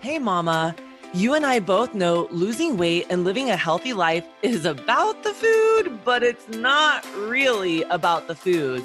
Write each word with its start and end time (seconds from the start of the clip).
Hey, 0.00 0.20
Mama. 0.20 0.76
You 1.12 1.34
and 1.34 1.44
I 1.44 1.58
both 1.58 1.92
know 1.92 2.28
losing 2.30 2.76
weight 2.76 3.06
and 3.10 3.24
living 3.24 3.50
a 3.50 3.56
healthy 3.56 3.92
life 3.92 4.24
is 4.42 4.64
about 4.64 5.24
the 5.24 5.34
food, 5.34 5.98
but 6.04 6.22
it's 6.22 6.48
not 6.50 7.04
really 7.16 7.82
about 7.82 8.28
the 8.28 8.36
food. 8.36 8.84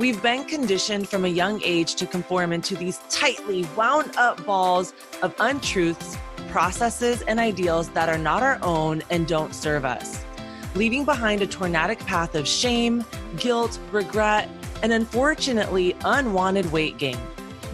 We've 0.00 0.20
been 0.20 0.44
conditioned 0.46 1.08
from 1.08 1.24
a 1.24 1.28
young 1.28 1.62
age 1.62 1.94
to 1.94 2.06
conform 2.06 2.52
into 2.52 2.74
these 2.74 2.98
tightly 3.08 3.68
wound 3.76 4.16
up 4.16 4.44
balls 4.44 4.94
of 5.22 5.32
untruths, 5.38 6.16
processes, 6.48 7.22
and 7.28 7.38
ideals 7.38 7.90
that 7.90 8.08
are 8.08 8.18
not 8.18 8.42
our 8.42 8.58
own 8.60 9.04
and 9.10 9.28
don't 9.28 9.54
serve 9.54 9.84
us, 9.84 10.24
leaving 10.74 11.04
behind 11.04 11.40
a 11.40 11.46
tornadic 11.46 12.00
path 12.00 12.34
of 12.34 12.48
shame, 12.48 13.04
guilt, 13.36 13.78
regret, 13.92 14.48
and 14.82 14.92
unfortunately, 14.92 15.94
unwanted 16.04 16.72
weight 16.72 16.98
gain. 16.98 17.18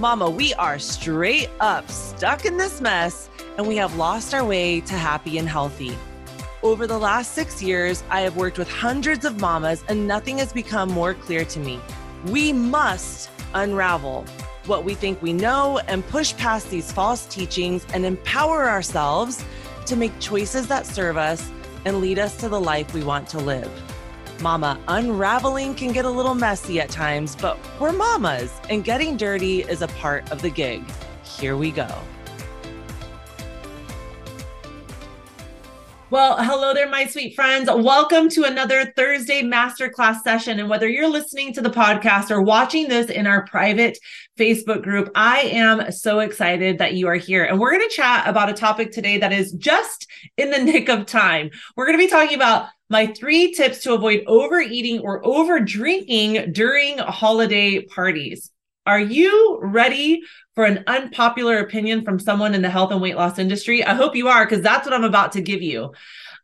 Mama, 0.01 0.29
we 0.29 0.53
are 0.55 0.81
straight 0.81 1.49
up 1.61 1.89
stuck 1.89 2.45
in 2.45 2.57
this 2.57 2.81
mess 2.81 3.31
and 3.57 3.69
we 3.69 3.77
have 3.77 3.95
lost 3.95 4.35
our 4.35 4.45
way 4.45 4.81
to 4.81 4.95
happy 4.95 5.39
and 5.39 5.49
healthy. 5.49 5.97
Over 6.65 6.89
the 6.89 6.99
last 6.99 7.33
six 7.33 7.63
years, 7.63 8.03
I 8.11 8.23
have 8.23 8.37
worked 8.37 8.59
with 8.59 8.69
hundreds 8.69 9.25
of 9.25 9.41
mamas 9.41 9.85
and 9.89 10.09
nothing 10.09 10.39
has 10.39 10.53
become 10.53 10.91
more 10.91 11.15
clear 11.15 11.45
to 11.45 11.61
me. 11.61 11.79
We 12.27 12.53
must 12.53 13.31
unravel 13.55 14.25
what 14.67 14.85
we 14.85 14.95
think 14.95 15.23
we 15.23 15.33
know 15.33 15.79
and 15.87 16.05
push 16.09 16.37
past 16.37 16.71
these 16.71 16.91
false 16.91 17.27
teachings 17.27 17.87
and 17.95 18.05
empower 18.05 18.69
ourselves 18.69 19.45
to 19.87 19.95
make 19.95 20.19
choices 20.19 20.67
that 20.67 20.87
serve 20.87 21.17
us 21.17 21.49
and 21.85 22.01
lead 22.01 22.19
us 22.19 22.37
to 22.39 22.49
the 22.49 22.61
life 22.61 22.93
we 22.95 23.05
want 23.05 23.29
to 23.29 23.39
live. 23.39 23.71
Mama, 24.41 24.79
unraveling 24.89 25.75
can 25.75 25.93
get 25.93 26.05
a 26.05 26.11
little 26.11 26.35
messy 26.35 26.81
at 26.81 26.91
times, 26.91 27.37
but 27.37 27.59
we're 27.79 27.93
mamas, 27.93 28.53
and 28.69 28.85
getting 28.85 29.17
dirty 29.17 29.63
is 29.63 29.81
a 29.81 29.89
part 29.89 30.31
of 30.33 30.43
the 30.43 30.51
gig. 30.51 30.83
Here 31.23 31.57
we 31.57 31.71
go. 31.71 31.89
Well, 36.11 36.37
hello 36.39 36.75
there, 36.75 36.89
my 36.89 37.07
sweet 37.07 37.35
friends. 37.35 37.69
Welcome 37.69 38.29
to 38.31 38.45
another 38.45 38.93
Thursday 38.95 39.43
masterclass 39.43 40.21
session. 40.23 40.61
And 40.61 40.69
whether 40.69 40.89
you're 40.89 41.09
listening 41.09 41.53
to 41.55 41.61
the 41.61 41.71
podcast 41.71 42.31
or 42.31 42.41
watching 42.41 42.89
this 42.89 43.11
in 43.11 43.27
our 43.27 43.45
private 43.47 43.99
Facebook 44.39 44.83
group, 44.83 45.11
I 45.17 45.41
am 45.41 45.91
so 45.91 46.21
excited 46.21 46.79
that 46.79 46.95
you 46.95 47.09
are 47.09 47.17
here. 47.17 47.45
And 47.45 47.59
we're 47.59 47.73
going 47.73 47.89
to 47.89 47.97
chat 47.97 48.29
about 48.29 48.49
a 48.49 48.53
topic 48.53 48.93
today 48.93 49.19
that 49.19 49.33
is 49.33 49.53
just 49.53 50.07
in 50.37 50.51
the 50.51 50.59
nick 50.63 50.89
of 50.89 51.07
time. 51.07 51.51
We're 51.75 51.87
going 51.87 51.99
to 51.99 52.05
be 52.05 52.11
talking 52.11 52.37
about 52.37 52.67
my 52.91 53.07
three 53.07 53.53
tips 53.53 53.83
to 53.83 53.95
avoid 53.95 54.25
overeating 54.27 55.01
or 55.01 55.25
over 55.25 55.61
drinking 55.61 56.53
during 56.53 56.99
holiday 56.99 57.81
parties. 57.81 58.51
Are 58.87 59.01
you 59.01 59.59
ready 59.63 60.23
for 60.55 60.65
an 60.65 60.85
unpopular 60.87 61.59
opinion 61.59 62.05
from 62.05 62.19
someone 62.19 62.55
in 62.55 62.61
the 62.61 62.69
health 62.69 62.93
and 62.93 63.01
weight 63.01 63.17
loss 63.17 63.39
industry? 63.39 63.83
I 63.83 63.95
hope 63.95 64.15
you 64.15 64.29
are, 64.29 64.45
because 64.45 64.63
that's 64.63 64.87
what 64.87 64.95
I'm 64.95 65.05
about 65.05 65.33
to 65.33 65.41
give 65.41 65.63
you. 65.63 65.93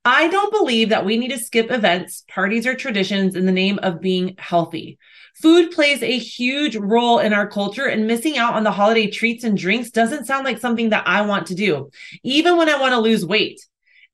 I 0.07 0.29
don't 0.29 0.51
believe 0.51 0.89
that 0.89 1.05
we 1.05 1.19
need 1.19 1.33
to 1.33 1.39
skip 1.39 1.71
events, 1.71 2.25
parties, 2.27 2.67
or 2.67 2.75
traditions 2.75 3.37
in 3.37 3.45
the 3.45 3.53
name 3.53 3.79
of 3.83 4.01
being 4.01 4.37
healthy. 4.39 4.99
Food 5.35 5.71
plays 5.71 6.03
a 6.03 6.19
huge 6.19 6.77
role 6.77 7.19
in 7.19 7.35
our 7.35 7.47
culture, 7.47 7.85
and 7.85 8.07
missing 8.07 8.39
out 8.39 8.55
on 8.55 8.65
the 8.65 8.73
holiday 8.73 9.11
treats 9.11 9.45
and 9.45 9.59
drinks 9.59 9.91
doesn't 9.91 10.25
sound 10.25 10.47
like 10.47 10.59
something 10.59 10.89
that 10.91 11.07
I 11.07 11.21
want 11.21 11.49
to 11.49 11.55
do, 11.55 11.91
even 12.23 12.57
when 12.57 12.71
I 12.71 12.81
want 12.81 12.93
to 12.93 13.01
lose 13.01 13.27
weight. 13.27 13.61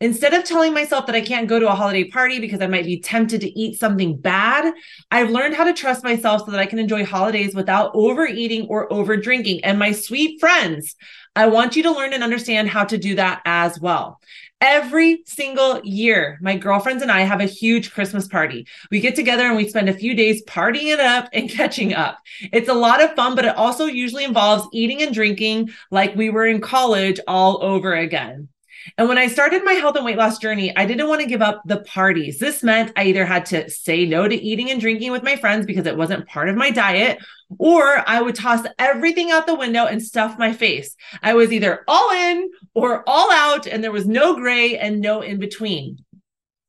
Instead 0.03 0.35
of 0.35 0.45
telling 0.45 0.75
myself 0.75 1.07
that 1.07 1.15
I 1.15 1.23
can't 1.23 1.49
go 1.49 1.59
to 1.59 1.71
a 1.71 1.75
holiday 1.75 2.05
party 2.05 2.39
because 2.39 2.61
I 2.61 2.67
might 2.67 2.85
be 2.85 3.01
tempted 3.01 3.41
to 3.41 3.59
eat 3.59 3.79
something 3.79 4.19
bad, 4.19 4.75
I've 5.11 5.31
learned 5.31 5.55
how 5.55 5.65
to 5.65 5.73
trust 5.73 6.05
myself 6.05 6.43
so 6.45 6.51
that 6.51 6.61
I 6.61 6.67
can 6.67 6.79
enjoy 6.79 7.07
holidays 7.07 7.55
without 7.55 7.93
overeating 7.95 8.67
or 8.69 8.93
over 8.93 9.17
drinking. 9.17 9.65
And 9.65 9.79
my 9.79 9.93
sweet 9.93 10.39
friends, 10.39 10.97
I 11.35 11.47
want 11.47 11.77
you 11.77 11.83
to 11.85 11.93
learn 11.93 12.13
and 12.13 12.23
understand 12.23 12.69
how 12.69 12.85
to 12.85 12.99
do 12.99 13.15
that 13.15 13.41
as 13.47 13.81
well. 13.81 14.21
Every 14.61 15.23
single 15.25 15.81
year, 15.83 16.39
my 16.43 16.59
girlfriends 16.59 17.03
and 17.03 17.11
I 17.11 17.21
have 17.23 17.41
a 17.41 17.47
huge 17.47 17.93
Christmas 17.93 18.29
party. 18.29 18.67
We 18.91 19.01
get 19.01 19.17
together 19.17 19.45
and 19.45 19.57
we 19.57 19.67
spend 19.67 19.89
a 19.89 19.95
few 19.95 20.15
days 20.15 20.45
partying 20.45 20.99
up 20.99 21.31
and 21.33 21.49
catching 21.51 21.95
up. 21.95 22.19
It's 22.53 22.69
a 22.69 22.75
lot 22.75 23.03
of 23.03 23.15
fun, 23.15 23.35
but 23.35 23.47
it 23.47 23.57
also 23.57 23.87
usually 23.87 24.25
involves 24.25 24.69
eating 24.75 25.01
and 25.01 25.15
drinking 25.15 25.71
like 25.91 26.15
we 26.17 26.29
were 26.29 26.45
in 26.45 26.61
college 26.61 27.19
all 27.27 27.63
over 27.65 27.95
again. 27.95 28.49
And 28.99 29.09
when 29.09 29.19
I 29.19 29.27
started 29.27 29.65
my 29.65 29.73
health 29.73 29.97
and 29.97 30.05
weight 30.05 30.17
loss 30.17 30.39
journey, 30.39 30.77
I 30.77 30.87
didn't 30.87 31.09
want 31.09 31.21
to 31.21 31.27
give 31.27 31.43
up 31.43 31.63
the 31.67 31.81
parties. 31.81 32.39
This 32.39 32.63
meant 32.63 32.93
I 32.97 33.05
either 33.05 33.27
had 33.27 33.47
to 33.47 33.69
say 33.71 34.07
no 34.07 34.29
to 34.29 34.35
eating 34.35 34.71
and 34.71 34.81
drinking 34.81 35.13
with 35.13 35.23
my 35.23 35.37
friends 35.37 35.67
because 35.67 35.87
it 35.87 35.97
wasn't 35.97 36.27
part 36.27 36.49
of 36.49 36.57
my 36.57 36.71
diet, 36.71 37.19
or 37.59 38.03
I 38.09 38.21
would 38.21 38.35
toss 38.35 38.67
everything 38.79 39.31
out 39.31 39.47
the 39.47 39.55
window 39.55 39.87
and 39.87 40.03
stuff 40.03 40.39
my 40.39 40.53
face. 40.53 40.97
I 41.23 41.35
was 41.35 41.53
either 41.53 41.85
all 41.87 42.11
in 42.11 42.51
or 42.75 43.03
all 43.09 43.31
out, 43.33 43.67
and 43.67 43.83
there 43.83 43.93
was 43.93 44.07
no 44.07 44.35
gray 44.37 44.79
and 44.79 45.01
no 45.01 45.21
in 45.21 45.39
between. 45.39 46.05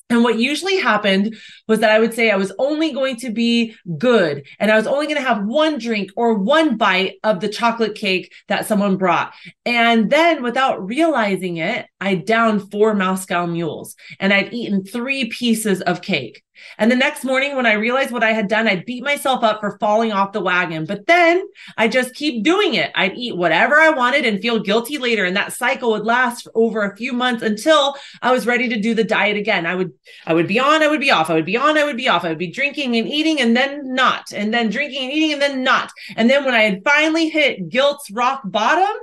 And 0.10 0.24
what 0.24 0.40
usually 0.40 0.78
happened 0.78 1.36
was 1.68 1.80
that 1.80 1.92
I 1.92 2.00
would 2.00 2.14
say 2.14 2.32
I 2.32 2.38
was 2.38 2.54
only 2.58 2.94
going 2.94 3.18
to 3.18 3.30
be 3.30 3.76
good 3.98 4.48
and 4.58 4.72
I 4.72 4.78
was 4.78 4.88
only 4.88 5.06
going 5.06 5.18
to 5.18 5.28
have 5.28 5.46
one 5.46 5.78
drink 5.78 6.12
or 6.16 6.34
one 6.36 6.78
bite 6.78 7.16
of 7.24 7.42
the 7.42 7.50
chocolate 7.50 7.96
cake 7.96 8.34
that 8.48 8.66
someone 8.66 8.96
brought. 8.96 9.34
And 9.66 10.10
then 10.10 10.44
without 10.44 10.86
realizing 10.86 11.58
it, 11.58 11.88
I 12.00 12.16
downed 12.16 12.72
four 12.72 12.94
Moscow 12.94 13.46
mules 13.48 13.96
and 14.20 14.34
I'd 14.34 14.54
eaten 14.54 14.86
three 14.86 15.30
pieces 15.30 15.82
of 15.82 16.02
cake. 16.02 16.42
And 16.78 16.92
the 16.92 16.96
next 16.96 17.24
morning, 17.24 17.56
when 17.56 17.66
I 17.66 17.74
realized 17.74 18.12
what 18.12 18.24
I 18.24 18.34
had 18.34 18.48
done, 18.48 18.68
I'd 18.68 18.86
beat 18.86 19.04
myself 19.04 19.44
up 19.44 19.60
for 19.60 19.78
falling 19.80 20.12
off 20.12 20.34
the 20.34 20.42
wagon. 20.42 20.86
But 20.86 21.08
then 21.08 21.44
I 21.78 21.88
just 21.88 22.14
keep 22.16 22.44
doing 22.44 22.76
it. 22.76 22.92
I'd 22.96 23.16
eat 23.16 23.38
whatever 23.38 23.76
I 23.76 23.90
wanted 23.90 24.26
and 24.26 24.42
feel 24.42 24.60
guilty 24.60 24.98
later. 24.98 25.26
And 25.26 25.36
that 25.36 25.54
cycle 25.54 25.92
would 25.92 26.06
last 26.06 26.44
for 26.44 26.52
over 26.56 26.84
a 26.84 26.96
few 26.96 27.14
months 27.14 27.44
until 27.44 27.96
I 28.22 28.32
was 28.32 28.46
ready 28.48 28.70
to 28.70 28.80
do 28.80 28.94
the 28.94 29.04
diet 29.04 29.38
again. 29.38 29.66
I 29.66 29.76
would, 29.76 29.92
I 30.26 30.34
would 30.34 30.48
be 30.48 30.60
on, 30.60 30.84
I 30.84 30.88
would 30.88 31.00
be 31.02 31.12
off. 31.12 31.30
I 31.30 31.34
would 31.34 31.46
be 31.46 31.58
on, 31.58 31.78
I 31.78 31.84
would 31.84 31.98
be 31.98 32.08
off. 32.08 32.26
I 32.26 32.30
would 32.30 32.38
be 32.38 32.52
drinking 32.52 32.96
and 32.96 33.08
eating 33.08 33.40
and 33.40 33.56
then 33.56 33.94
not, 33.94 34.32
and 34.34 34.54
then 34.54 34.70
drinking 34.70 35.04
and 35.04 35.14
eating 35.14 35.34
and 35.34 35.42
then 35.42 35.64
not. 35.64 35.92
And 36.16 36.30
then 36.30 36.46
when 36.46 36.54
I 36.54 36.64
had 36.64 36.84
finally 36.84 37.30
hit 37.30 37.70
guilt's 37.70 38.12
rock 38.12 38.42
bottom, 38.46 38.96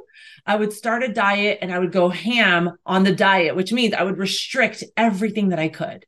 I 0.46 0.56
would 0.56 0.72
start 0.72 1.02
a 1.02 1.08
diet 1.08 1.58
and 1.62 1.72
I 1.72 1.78
would 1.78 1.92
go 1.92 2.10
ham 2.10 2.72
on 2.84 3.02
the 3.02 3.14
diet, 3.14 3.56
which 3.56 3.72
means 3.72 3.94
I 3.94 4.02
would 4.02 4.18
restrict 4.18 4.84
everything 4.96 5.48
that 5.48 5.58
I 5.58 5.68
could. 5.68 6.04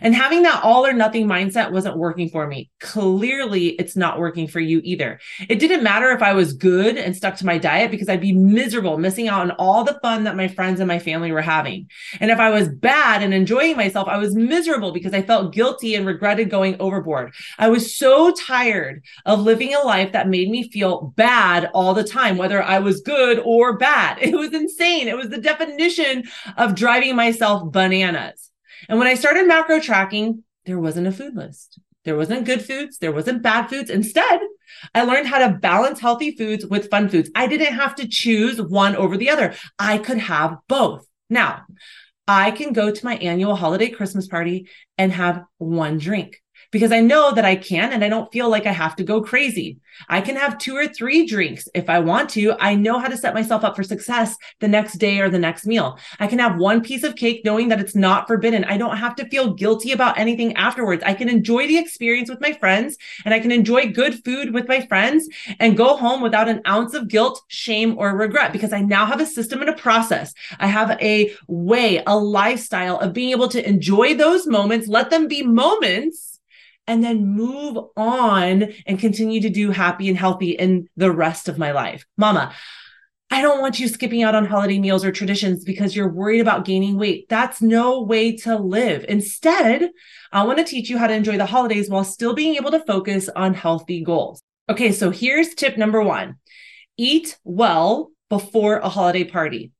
And 0.00 0.14
having 0.14 0.42
that 0.42 0.62
all 0.62 0.86
or 0.86 0.92
nothing 0.92 1.26
mindset 1.26 1.70
wasn't 1.70 1.96
working 1.96 2.28
for 2.28 2.46
me. 2.46 2.70
Clearly, 2.80 3.68
it's 3.70 3.96
not 3.96 4.18
working 4.18 4.48
for 4.48 4.60
you 4.60 4.80
either. 4.84 5.20
It 5.48 5.58
didn't 5.58 5.82
matter 5.82 6.10
if 6.10 6.22
I 6.22 6.32
was 6.32 6.52
good 6.52 6.96
and 6.96 7.16
stuck 7.16 7.36
to 7.36 7.46
my 7.46 7.58
diet 7.58 7.90
because 7.90 8.08
I'd 8.08 8.20
be 8.20 8.32
miserable, 8.32 8.98
missing 8.98 9.28
out 9.28 9.42
on 9.42 9.50
all 9.52 9.84
the 9.84 9.98
fun 10.02 10.24
that 10.24 10.36
my 10.36 10.48
friends 10.48 10.80
and 10.80 10.88
my 10.88 10.98
family 10.98 11.32
were 11.32 11.42
having. 11.42 11.88
And 12.20 12.30
if 12.30 12.38
I 12.38 12.50
was 12.50 12.68
bad 12.68 13.22
and 13.22 13.32
enjoying 13.34 13.76
myself, 13.76 14.08
I 14.08 14.18
was 14.18 14.34
miserable 14.34 14.92
because 14.92 15.14
I 15.14 15.22
felt 15.22 15.52
guilty 15.52 15.94
and 15.94 16.06
regretted 16.06 16.50
going 16.50 16.76
overboard. 16.80 17.32
I 17.58 17.68
was 17.68 17.96
so 17.96 18.32
tired 18.32 19.02
of 19.26 19.40
living 19.40 19.74
a 19.74 19.80
life 19.80 20.12
that 20.12 20.28
made 20.28 20.50
me 20.50 20.70
feel 20.70 21.12
bad 21.16 21.70
all 21.74 21.94
the 21.94 22.04
time, 22.04 22.36
whether 22.36 22.62
I 22.62 22.78
was 22.78 23.00
good 23.00 23.40
or 23.44 23.76
bad. 23.76 24.18
It 24.28 24.36
was 24.36 24.52
insane. 24.52 25.08
It 25.08 25.16
was 25.16 25.30
the 25.30 25.40
definition 25.40 26.24
of 26.58 26.74
driving 26.74 27.16
myself 27.16 27.72
bananas. 27.72 28.47
And 28.88 28.98
when 28.98 29.08
I 29.08 29.14
started 29.14 29.46
macro 29.46 29.80
tracking, 29.80 30.44
there 30.66 30.78
wasn't 30.78 31.06
a 31.06 31.12
food 31.12 31.34
list. 31.34 31.80
There 32.04 32.16
wasn't 32.16 32.46
good 32.46 32.64
foods. 32.64 32.98
There 32.98 33.12
wasn't 33.12 33.42
bad 33.42 33.68
foods. 33.68 33.90
Instead, 33.90 34.40
I 34.94 35.02
learned 35.02 35.26
how 35.26 35.38
to 35.38 35.58
balance 35.58 36.00
healthy 36.00 36.36
foods 36.36 36.64
with 36.64 36.90
fun 36.90 37.08
foods. 37.08 37.30
I 37.34 37.46
didn't 37.46 37.74
have 37.74 37.94
to 37.96 38.08
choose 38.08 38.60
one 38.60 38.96
over 38.96 39.16
the 39.16 39.30
other. 39.30 39.54
I 39.78 39.98
could 39.98 40.18
have 40.18 40.58
both. 40.68 41.06
Now, 41.28 41.62
I 42.26 42.50
can 42.50 42.72
go 42.72 42.90
to 42.90 43.04
my 43.04 43.16
annual 43.16 43.56
holiday 43.56 43.88
Christmas 43.88 44.26
party 44.26 44.68
and 44.96 45.12
have 45.12 45.44
one 45.56 45.98
drink 45.98 46.40
because 46.70 46.92
I 46.92 47.00
know 47.00 47.32
that 47.32 47.44
I 47.44 47.56
can 47.56 47.92
and 47.92 48.04
I 48.04 48.08
don't 48.08 48.30
feel 48.32 48.48
like 48.48 48.66
I 48.66 48.72
have 48.72 48.96
to 48.96 49.04
go 49.04 49.22
crazy. 49.22 49.78
I 50.08 50.20
can 50.20 50.36
have 50.36 50.58
two 50.58 50.76
or 50.76 50.86
three 50.86 51.26
drinks 51.26 51.68
if 51.74 51.88
I 51.88 51.98
want 51.98 52.30
to. 52.30 52.54
I 52.60 52.74
know 52.74 52.98
how 52.98 53.08
to 53.08 53.16
set 53.16 53.34
myself 53.34 53.64
up 53.64 53.74
for 53.74 53.82
success 53.82 54.36
the 54.60 54.68
next 54.68 54.94
day 54.98 55.18
or 55.20 55.30
the 55.30 55.38
next 55.38 55.66
meal. 55.66 55.98
I 56.20 56.26
can 56.26 56.38
have 56.38 56.58
one 56.58 56.82
piece 56.82 57.04
of 57.04 57.16
cake 57.16 57.42
knowing 57.44 57.68
that 57.68 57.80
it's 57.80 57.94
not 57.94 58.28
forbidden. 58.28 58.64
I 58.64 58.76
don't 58.76 58.96
have 58.96 59.16
to 59.16 59.28
feel 59.28 59.54
guilty 59.54 59.92
about 59.92 60.18
anything 60.18 60.54
afterwards. 60.56 61.02
I 61.04 61.14
can 61.14 61.28
enjoy 61.28 61.66
the 61.66 61.78
experience 61.78 62.28
with 62.28 62.40
my 62.40 62.52
friends 62.52 62.96
and 63.24 63.32
I 63.32 63.40
can 63.40 63.50
enjoy 63.50 63.90
good 63.90 64.22
food 64.24 64.52
with 64.52 64.68
my 64.68 64.86
friends 64.86 65.28
and 65.58 65.76
go 65.76 65.96
home 65.96 66.20
without 66.20 66.48
an 66.48 66.60
ounce 66.66 66.94
of 66.94 67.08
guilt, 67.08 67.42
shame, 67.48 67.96
or 67.98 68.16
regret 68.16 68.52
because 68.52 68.72
I 68.72 68.82
now 68.82 69.06
have 69.06 69.20
a 69.20 69.26
system 69.26 69.60
and 69.60 69.70
a 69.70 69.74
process. 69.74 70.34
I 70.58 70.66
have 70.66 70.90
a 71.00 71.34
way, 71.46 72.02
a 72.06 72.16
lifestyle 72.16 72.98
of 72.98 73.12
being 73.12 73.30
able 73.30 73.48
to 73.48 73.68
enjoy 73.68 74.14
those 74.14 74.46
moments, 74.46 74.86
let 74.86 75.10
them 75.10 75.28
be 75.28 75.42
moments 75.42 76.37
and 76.88 77.04
then 77.04 77.28
move 77.28 77.78
on 77.96 78.72
and 78.86 78.98
continue 78.98 79.40
to 79.42 79.50
do 79.50 79.70
happy 79.70 80.08
and 80.08 80.18
healthy 80.18 80.50
in 80.50 80.88
the 80.96 81.12
rest 81.12 81.48
of 81.48 81.58
my 81.58 81.70
life. 81.70 82.04
Mama, 82.16 82.52
I 83.30 83.42
don't 83.42 83.60
want 83.60 83.78
you 83.78 83.88
skipping 83.88 84.22
out 84.22 84.34
on 84.34 84.46
holiday 84.46 84.78
meals 84.78 85.04
or 85.04 85.12
traditions 85.12 85.62
because 85.62 85.94
you're 85.94 86.08
worried 86.08 86.40
about 86.40 86.64
gaining 86.64 86.98
weight. 86.98 87.28
That's 87.28 87.60
no 87.60 88.02
way 88.02 88.34
to 88.38 88.56
live. 88.56 89.04
Instead, 89.06 89.90
I 90.32 90.44
want 90.44 90.58
to 90.58 90.64
teach 90.64 90.88
you 90.88 90.96
how 90.96 91.06
to 91.06 91.14
enjoy 91.14 91.36
the 91.36 91.44
holidays 91.44 91.90
while 91.90 92.04
still 92.04 92.34
being 92.34 92.56
able 92.56 92.70
to 92.70 92.84
focus 92.86 93.28
on 93.28 93.52
healthy 93.52 94.02
goals. 94.02 94.42
Okay, 94.70 94.92
so 94.92 95.10
here's 95.10 95.54
tip 95.54 95.76
number 95.76 96.02
one 96.02 96.36
eat 96.96 97.38
well 97.44 98.10
before 98.30 98.78
a 98.78 98.88
holiday 98.88 99.24
party. 99.24 99.72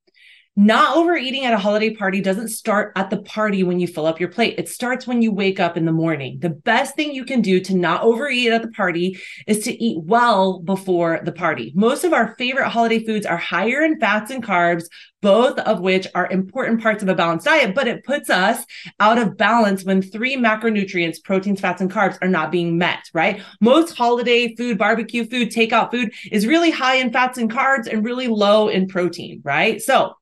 Not 0.58 0.96
overeating 0.96 1.44
at 1.44 1.54
a 1.54 1.58
holiday 1.58 1.94
party 1.94 2.20
doesn't 2.20 2.48
start 2.48 2.92
at 2.96 3.10
the 3.10 3.22
party 3.22 3.62
when 3.62 3.78
you 3.78 3.86
fill 3.86 4.06
up 4.06 4.18
your 4.18 4.28
plate. 4.28 4.56
It 4.58 4.68
starts 4.68 5.06
when 5.06 5.22
you 5.22 5.30
wake 5.30 5.60
up 5.60 5.76
in 5.76 5.84
the 5.84 5.92
morning. 5.92 6.40
The 6.40 6.50
best 6.50 6.96
thing 6.96 7.12
you 7.12 7.24
can 7.24 7.42
do 7.42 7.60
to 7.60 7.76
not 7.76 8.02
overeat 8.02 8.50
at 8.50 8.62
the 8.62 8.72
party 8.72 9.20
is 9.46 9.62
to 9.64 9.84
eat 9.84 10.02
well 10.02 10.58
before 10.58 11.20
the 11.22 11.30
party. 11.30 11.72
Most 11.76 12.02
of 12.02 12.12
our 12.12 12.34
favorite 12.38 12.70
holiday 12.70 13.04
foods 13.04 13.24
are 13.24 13.36
higher 13.36 13.84
in 13.84 14.00
fats 14.00 14.32
and 14.32 14.42
carbs, 14.42 14.86
both 15.22 15.60
of 15.60 15.78
which 15.78 16.08
are 16.16 16.28
important 16.28 16.82
parts 16.82 17.04
of 17.04 17.08
a 17.08 17.14
balanced 17.14 17.46
diet, 17.46 17.72
but 17.72 17.86
it 17.86 18.04
puts 18.04 18.28
us 18.28 18.64
out 18.98 19.16
of 19.16 19.36
balance 19.36 19.84
when 19.84 20.02
three 20.02 20.36
macronutrients, 20.36 21.22
proteins, 21.22 21.60
fats, 21.60 21.80
and 21.80 21.92
carbs 21.92 22.18
are 22.20 22.28
not 22.28 22.50
being 22.50 22.76
met, 22.76 23.04
right? 23.14 23.40
Most 23.60 23.96
holiday 23.96 24.56
food, 24.56 24.76
barbecue 24.76 25.24
food, 25.24 25.50
takeout 25.50 25.92
food 25.92 26.12
is 26.32 26.48
really 26.48 26.72
high 26.72 26.96
in 26.96 27.12
fats 27.12 27.38
and 27.38 27.48
carbs 27.48 27.86
and 27.86 28.04
really 28.04 28.26
low 28.26 28.66
in 28.66 28.88
protein, 28.88 29.40
right? 29.44 29.80
So 29.80 30.14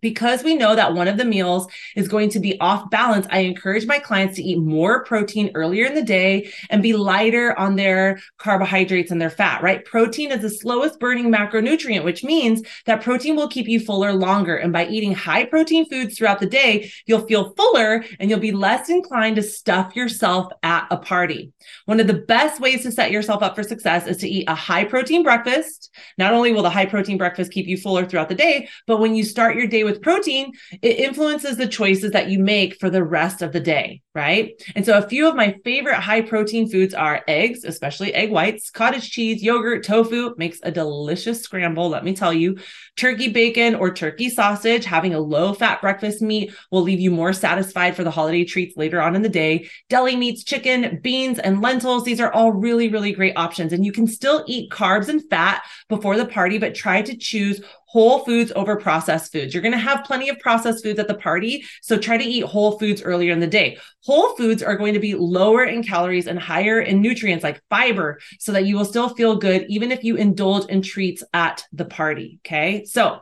because 0.00 0.44
we 0.44 0.54
know 0.54 0.74
that 0.74 0.94
one 0.94 1.08
of 1.08 1.16
the 1.16 1.24
meals 1.24 1.66
is 1.96 2.08
going 2.08 2.30
to 2.30 2.40
be 2.40 2.58
off 2.60 2.90
balance, 2.90 3.26
I 3.30 3.40
encourage 3.40 3.86
my 3.86 3.98
clients 3.98 4.36
to 4.36 4.42
eat 4.42 4.58
more 4.58 5.04
protein 5.04 5.50
earlier 5.54 5.86
in 5.86 5.94
the 5.94 6.02
day 6.02 6.52
and 6.70 6.82
be 6.82 6.92
lighter 6.92 7.58
on 7.58 7.76
their 7.76 8.20
carbohydrates 8.38 9.10
and 9.10 9.20
their 9.20 9.30
fat, 9.30 9.62
right? 9.62 9.84
Protein 9.84 10.32
is 10.32 10.42
the 10.42 10.50
slowest 10.50 11.00
burning 11.00 11.30
macronutrient, 11.30 12.04
which 12.04 12.24
means 12.24 12.62
that 12.86 13.02
protein 13.02 13.36
will 13.36 13.48
keep 13.48 13.66
you 13.66 13.80
fuller 13.80 14.12
longer. 14.12 14.56
And 14.56 14.72
by 14.72 14.86
eating 14.86 15.14
high 15.14 15.44
protein 15.44 15.88
foods 15.88 16.16
throughout 16.16 16.40
the 16.40 16.46
day, 16.46 16.90
you'll 17.06 17.26
feel 17.26 17.54
fuller 17.54 18.04
and 18.20 18.30
you'll 18.30 18.38
be 18.38 18.52
less 18.52 18.88
inclined 18.88 19.36
to 19.36 19.42
stuff 19.42 19.96
yourself 19.96 20.52
at 20.62 20.86
a 20.90 20.96
party. 20.96 21.52
One 21.86 22.00
of 22.00 22.06
the 22.06 22.14
best 22.14 22.60
ways 22.60 22.82
to 22.82 22.92
set 22.92 23.10
yourself 23.10 23.42
up 23.42 23.54
for 23.56 23.62
success 23.62 24.06
is 24.06 24.18
to 24.18 24.28
eat 24.28 24.44
a 24.48 24.54
high 24.54 24.84
protein 24.84 25.22
breakfast. 25.22 25.90
Not 26.16 26.32
only 26.32 26.52
will 26.52 26.62
the 26.62 26.70
high 26.70 26.86
protein 26.86 27.18
breakfast 27.18 27.52
keep 27.52 27.66
you 27.66 27.76
fuller 27.76 28.06
throughout 28.06 28.28
the 28.28 28.34
day, 28.34 28.68
but 28.86 29.00
when 29.00 29.14
you 29.14 29.24
start 29.24 29.56
your 29.56 29.66
day 29.66 29.84
with 29.88 30.02
protein, 30.02 30.52
it 30.82 30.98
influences 30.98 31.56
the 31.56 31.66
choices 31.66 32.12
that 32.12 32.28
you 32.28 32.38
make 32.38 32.78
for 32.78 32.90
the 32.90 33.02
rest 33.02 33.42
of 33.42 33.52
the 33.52 33.60
day, 33.60 34.02
right? 34.14 34.50
And 34.76 34.84
so 34.84 34.98
a 34.98 35.08
few 35.08 35.28
of 35.28 35.34
my 35.34 35.56
favorite 35.64 35.96
high 35.96 36.20
protein 36.20 36.70
foods 36.70 36.94
are 36.94 37.24
eggs, 37.26 37.64
especially 37.64 38.12
egg 38.12 38.30
whites, 38.30 38.70
cottage 38.70 39.10
cheese, 39.10 39.42
yogurt, 39.42 39.84
tofu 39.84 40.34
makes 40.36 40.58
a 40.62 40.70
delicious 40.70 41.40
scramble, 41.40 41.88
let 41.88 42.04
me 42.04 42.14
tell 42.14 42.32
you. 42.32 42.58
Turkey 42.96 43.28
bacon 43.28 43.74
or 43.74 43.92
turkey 43.92 44.28
sausage, 44.28 44.84
having 44.84 45.14
a 45.14 45.20
low 45.20 45.54
fat 45.54 45.80
breakfast 45.80 46.20
meat 46.20 46.52
will 46.70 46.82
leave 46.82 47.00
you 47.00 47.10
more 47.10 47.32
satisfied 47.32 47.96
for 47.96 48.04
the 48.04 48.10
holiday 48.10 48.44
treats 48.44 48.76
later 48.76 49.00
on 49.00 49.16
in 49.16 49.22
the 49.22 49.28
day. 49.28 49.68
Deli 49.88 50.16
meats, 50.16 50.44
chicken, 50.44 51.00
beans, 51.02 51.38
and 51.38 51.62
lentils, 51.62 52.04
these 52.04 52.20
are 52.20 52.32
all 52.32 52.52
really, 52.52 52.88
really 52.88 53.12
great 53.12 53.36
options. 53.36 53.72
And 53.72 53.84
you 53.84 53.92
can 53.92 54.06
still 54.06 54.44
eat 54.46 54.70
carbs 54.70 55.08
and 55.08 55.22
fat 55.30 55.62
before 55.88 56.16
the 56.16 56.26
party, 56.26 56.58
but 56.58 56.74
try 56.74 57.02
to 57.02 57.16
choose 57.16 57.62
whole 57.88 58.20
foods 58.24 58.52
over 58.54 58.76
processed 58.76 59.32
foods. 59.32 59.52
You're 59.52 59.62
going 59.62 59.72
to 59.72 59.78
have 59.78 60.04
plenty 60.04 60.28
of 60.28 60.38
processed 60.38 60.84
foods 60.84 60.98
at 60.98 61.08
the 61.08 61.14
party. 61.14 61.64
So 61.82 61.96
try 61.98 62.18
to 62.18 62.24
eat 62.24 62.44
whole 62.44 62.78
foods 62.78 63.02
earlier 63.02 63.32
in 63.32 63.40
the 63.40 63.46
day. 63.46 63.78
Whole 64.04 64.36
foods 64.36 64.62
are 64.62 64.76
going 64.76 64.94
to 64.94 65.00
be 65.00 65.14
lower 65.14 65.64
in 65.64 65.82
calories 65.82 66.26
and 66.26 66.38
higher 66.38 66.80
in 66.80 67.00
nutrients 67.00 67.42
like 67.42 67.62
fiber 67.70 68.20
so 68.38 68.52
that 68.52 68.66
you 68.66 68.76
will 68.76 68.84
still 68.84 69.08
feel 69.08 69.36
good 69.36 69.64
even 69.68 69.90
if 69.90 70.04
you 70.04 70.16
indulge 70.16 70.68
in 70.68 70.82
treats 70.82 71.22
at 71.32 71.64
the 71.72 71.86
party. 71.86 72.40
Okay. 72.44 72.84
So 72.84 73.20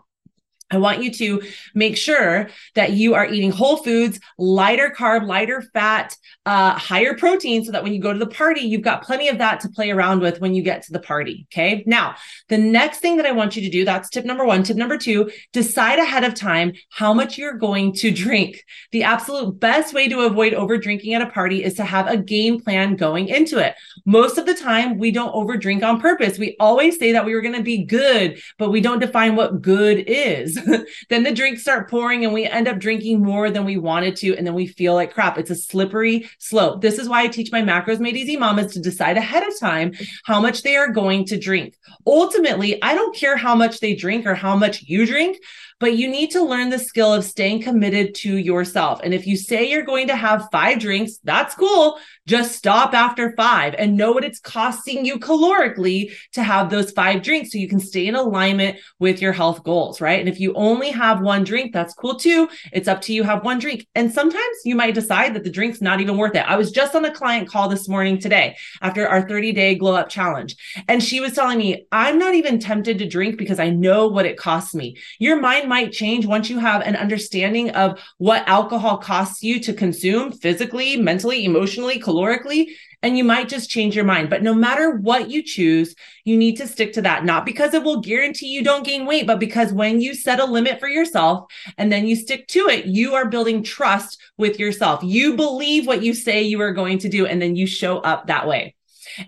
I 0.70 0.78
want 0.78 1.02
you 1.02 1.12
to 1.12 1.42
make 1.74 1.96
sure 1.96 2.48
that 2.74 2.92
you 2.92 3.14
are 3.14 3.26
eating 3.26 3.52
whole 3.52 3.76
foods, 3.76 4.18
lighter 4.36 4.92
carb, 4.96 5.26
lighter 5.26 5.62
fat, 5.72 6.16
uh, 6.44 6.72
higher 6.72 7.14
protein, 7.14 7.64
so 7.64 7.70
that 7.72 7.84
when 7.84 7.92
you 7.92 8.00
go 8.00 8.12
to 8.12 8.18
the 8.18 8.26
party, 8.26 8.62
you've 8.62 8.82
got 8.82 9.02
plenty 9.02 9.28
of 9.28 9.38
that 9.38 9.60
to 9.60 9.68
play 9.68 9.90
around 9.90 10.20
with 10.20 10.40
when 10.40 10.54
you 10.54 10.62
get 10.62 10.82
to 10.82 10.92
the 10.92 10.98
party. 10.98 11.46
Okay. 11.52 11.84
Now, 11.86 12.16
the 12.48 12.58
next 12.58 12.98
thing 12.98 13.16
that 13.16 13.26
I 13.26 13.32
want 13.32 13.54
you 13.54 13.62
to 13.62 13.70
do 13.70 13.84
that's 13.84 14.10
tip 14.10 14.24
number 14.24 14.44
one. 14.44 14.64
Tip 14.64 14.76
number 14.76 14.98
two 14.98 15.30
decide 15.52 15.98
ahead 15.98 16.24
of 16.24 16.34
time 16.34 16.72
how 16.90 17.14
much 17.14 17.38
you're 17.38 17.54
going 17.54 17.92
to 17.94 18.10
drink. 18.10 18.64
The 18.90 19.04
absolute 19.04 19.60
best 19.60 19.94
way 19.94 20.08
to 20.08 20.20
avoid 20.20 20.52
over 20.52 20.78
drinking 20.78 21.14
at 21.14 21.22
a 21.22 21.30
party 21.30 21.62
is 21.62 21.74
to 21.74 21.84
have 21.84 22.08
a 22.08 22.16
game 22.16 22.60
plan 22.60 22.96
going 22.96 23.28
into 23.28 23.58
it. 23.58 23.74
Most 24.04 24.36
of 24.36 24.46
the 24.46 24.54
time, 24.54 24.98
we 24.98 25.10
don't 25.10 25.34
over 25.34 25.56
drink 25.56 25.82
on 25.82 26.00
purpose. 26.00 26.38
We 26.38 26.56
always 26.58 26.98
say 26.98 27.12
that 27.12 27.24
we 27.24 27.34
were 27.34 27.40
going 27.42 27.54
to 27.54 27.62
be 27.62 27.84
good, 27.84 28.40
but 28.58 28.70
we 28.70 28.80
don't 28.80 28.98
define 28.98 29.36
what 29.36 29.62
good 29.62 30.04
is. 30.06 30.55
then 31.10 31.22
the 31.22 31.32
drinks 31.32 31.62
start 31.62 31.90
pouring 31.90 32.24
and 32.24 32.34
we 32.34 32.44
end 32.44 32.68
up 32.68 32.78
drinking 32.78 33.22
more 33.22 33.50
than 33.50 33.64
we 33.64 33.76
wanted 33.76 34.16
to. 34.16 34.36
And 34.36 34.46
then 34.46 34.54
we 34.54 34.66
feel 34.66 34.94
like 34.94 35.14
crap. 35.14 35.38
It's 35.38 35.50
a 35.50 35.54
slippery 35.54 36.28
slope. 36.38 36.80
This 36.80 36.98
is 36.98 37.08
why 37.08 37.22
I 37.22 37.28
teach 37.28 37.52
my 37.52 37.62
macros 37.62 38.00
made 38.00 38.16
easy 38.16 38.36
mamas 38.36 38.72
to 38.74 38.80
decide 38.80 39.16
ahead 39.16 39.46
of 39.46 39.58
time 39.58 39.92
how 40.24 40.40
much 40.40 40.62
they 40.62 40.76
are 40.76 40.88
going 40.88 41.24
to 41.26 41.38
drink. 41.38 41.76
Ultimately, 42.06 42.82
I 42.82 42.94
don't 42.94 43.16
care 43.16 43.36
how 43.36 43.54
much 43.54 43.80
they 43.80 43.94
drink 43.94 44.26
or 44.26 44.34
how 44.34 44.56
much 44.56 44.82
you 44.82 45.06
drink 45.06 45.38
but 45.78 45.96
you 45.96 46.08
need 46.08 46.30
to 46.30 46.42
learn 46.42 46.70
the 46.70 46.78
skill 46.78 47.12
of 47.12 47.24
staying 47.24 47.62
committed 47.62 48.14
to 48.14 48.36
yourself. 48.36 49.00
And 49.04 49.12
if 49.12 49.26
you 49.26 49.36
say 49.36 49.70
you're 49.70 49.84
going 49.84 50.06
to 50.08 50.16
have 50.16 50.48
five 50.50 50.78
drinks, 50.78 51.18
that's 51.22 51.54
cool. 51.54 51.98
Just 52.26 52.56
stop 52.56 52.94
after 52.94 53.34
five 53.36 53.74
and 53.76 53.96
know 53.96 54.12
what 54.12 54.24
it's 54.24 54.40
costing 54.40 55.04
you 55.04 55.18
calorically 55.18 56.12
to 56.32 56.42
have 56.42 56.70
those 56.70 56.92
five 56.92 57.22
drinks 57.22 57.52
so 57.52 57.58
you 57.58 57.68
can 57.68 57.80
stay 57.80 58.06
in 58.06 58.14
alignment 58.14 58.78
with 58.98 59.20
your 59.20 59.32
health 59.32 59.64
goals, 59.64 60.00
right? 60.00 60.18
And 60.18 60.28
if 60.28 60.40
you 60.40 60.45
only 60.54 60.90
have 60.90 61.20
one 61.20 61.44
drink, 61.44 61.72
that's 61.72 61.94
cool 61.94 62.16
too. 62.16 62.48
It's 62.72 62.88
up 62.88 63.00
to 63.02 63.12
you 63.12 63.22
have 63.22 63.44
one 63.44 63.58
drink. 63.58 63.86
And 63.94 64.12
sometimes 64.12 64.56
you 64.64 64.74
might 64.74 64.94
decide 64.94 65.34
that 65.34 65.44
the 65.44 65.50
drink's 65.50 65.80
not 65.80 66.00
even 66.00 66.16
worth 66.16 66.34
it. 66.34 66.48
I 66.48 66.56
was 66.56 66.70
just 66.70 66.94
on 66.94 67.04
a 67.04 67.14
client 67.14 67.48
call 67.48 67.68
this 67.68 67.88
morning 67.88 68.18
today 68.18 68.56
after 68.82 69.08
our 69.08 69.28
30 69.28 69.52
day 69.52 69.74
glow 69.74 69.94
up 69.94 70.08
challenge. 70.08 70.56
And 70.88 71.02
she 71.02 71.20
was 71.20 71.32
telling 71.32 71.58
me, 71.58 71.86
I'm 71.92 72.18
not 72.18 72.34
even 72.34 72.58
tempted 72.58 72.98
to 72.98 73.08
drink 73.08 73.38
because 73.38 73.58
I 73.58 73.70
know 73.70 74.08
what 74.08 74.26
it 74.26 74.36
costs 74.36 74.74
me. 74.74 74.96
Your 75.18 75.40
mind 75.40 75.68
might 75.68 75.92
change 75.92 76.26
once 76.26 76.50
you 76.50 76.58
have 76.58 76.82
an 76.82 76.96
understanding 76.96 77.70
of 77.70 78.00
what 78.18 78.48
alcohol 78.48 78.98
costs 78.98 79.42
you 79.42 79.60
to 79.60 79.72
consume 79.72 80.32
physically, 80.32 80.96
mentally, 80.96 81.44
emotionally, 81.44 82.00
calorically, 82.00 82.68
and 83.02 83.16
you 83.16 83.24
might 83.24 83.48
just 83.48 83.70
change 83.70 83.94
your 83.94 84.04
mind. 84.04 84.30
But 84.30 84.42
no 84.42 84.54
matter 84.54 84.96
what 84.96 85.30
you 85.30 85.42
choose, 85.42 85.94
you 86.24 86.36
need 86.36 86.56
to 86.56 86.66
stick 86.66 86.92
to 86.94 87.02
that, 87.02 87.24
not 87.24 87.46
because 87.46 87.74
it 87.74 87.82
will 87.82 88.00
guarantee 88.00 88.48
you 88.48 88.64
don't 88.64 88.84
gain 88.84 89.06
weight, 89.06 89.26
but 89.26 89.40
because 89.40 89.72
when 89.72 90.00
you 90.00 90.14
set 90.14 90.40
a 90.40 90.44
limit 90.44 90.80
for 90.80 90.88
yourself 90.88 91.50
and 91.78 91.92
then 91.92 92.06
you 92.06 92.16
stick 92.16 92.48
to 92.48 92.68
it, 92.68 92.86
you 92.86 93.14
are 93.14 93.28
building 93.28 93.62
trust 93.62 94.20
with 94.38 94.58
yourself. 94.58 95.02
You 95.02 95.36
believe 95.36 95.86
what 95.86 96.02
you 96.02 96.14
say 96.14 96.42
you 96.42 96.60
are 96.60 96.72
going 96.72 96.98
to 96.98 97.08
do, 97.08 97.26
and 97.26 97.40
then 97.40 97.56
you 97.56 97.66
show 97.66 97.98
up 97.98 98.26
that 98.26 98.46
way. 98.46 98.74